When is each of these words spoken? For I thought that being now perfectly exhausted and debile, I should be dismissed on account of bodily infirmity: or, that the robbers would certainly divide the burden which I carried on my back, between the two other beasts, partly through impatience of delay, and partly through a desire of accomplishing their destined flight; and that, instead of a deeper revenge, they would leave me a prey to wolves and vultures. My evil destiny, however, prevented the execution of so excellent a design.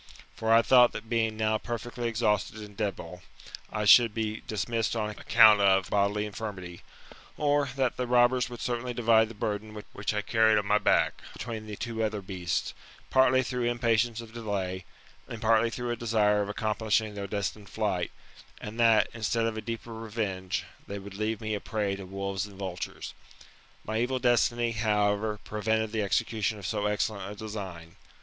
For 0.35 0.51
I 0.51 0.63
thought 0.63 0.93
that 0.93 1.09
being 1.11 1.37
now 1.37 1.59
perfectly 1.59 2.07
exhausted 2.07 2.55
and 2.57 2.75
debile, 2.75 3.21
I 3.71 3.85
should 3.85 4.15
be 4.15 4.41
dismissed 4.47 4.95
on 4.95 5.11
account 5.11 5.61
of 5.61 5.91
bodily 5.91 6.25
infirmity: 6.25 6.81
or, 7.37 7.69
that 7.75 7.97
the 7.97 8.07
robbers 8.07 8.49
would 8.49 8.61
certainly 8.61 8.95
divide 8.95 9.29
the 9.29 9.35
burden 9.35 9.79
which 9.93 10.13
I 10.15 10.23
carried 10.23 10.57
on 10.57 10.65
my 10.65 10.79
back, 10.79 11.21
between 11.33 11.67
the 11.67 11.75
two 11.75 12.03
other 12.03 12.19
beasts, 12.23 12.73
partly 13.11 13.43
through 13.43 13.65
impatience 13.65 14.21
of 14.21 14.33
delay, 14.33 14.85
and 15.27 15.39
partly 15.39 15.69
through 15.69 15.91
a 15.91 15.95
desire 15.95 16.41
of 16.41 16.49
accomplishing 16.49 17.13
their 17.13 17.27
destined 17.27 17.69
flight; 17.69 18.09
and 18.59 18.79
that, 18.79 19.07
instead 19.13 19.45
of 19.45 19.55
a 19.55 19.61
deeper 19.61 19.93
revenge, 19.93 20.63
they 20.87 20.97
would 20.97 21.13
leave 21.13 21.39
me 21.39 21.53
a 21.53 21.59
prey 21.61 21.95
to 21.95 22.07
wolves 22.07 22.47
and 22.47 22.57
vultures. 22.57 23.13
My 23.85 23.99
evil 24.01 24.17
destiny, 24.17 24.71
however, 24.71 25.37
prevented 25.43 25.91
the 25.91 26.01
execution 26.01 26.57
of 26.57 26.65
so 26.65 26.87
excellent 26.87 27.31
a 27.31 27.35
design. 27.35 27.97